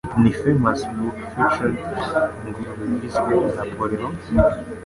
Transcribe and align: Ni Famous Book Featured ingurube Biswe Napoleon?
Ni 0.21 0.31
Famous 0.39 0.79
Book 0.95 1.17
Featured 1.33 1.77
ingurube 2.47 2.85
Biswe 3.01 3.35
Napoleon? 3.57 4.13